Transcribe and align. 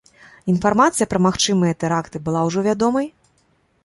Інфармацыя 0.51 1.05
пра 1.11 1.19
магчымыя 1.25 1.77
тэракты 1.83 2.17
была 2.29 2.41
ўжо 2.47 2.59
вядомай? 2.69 3.07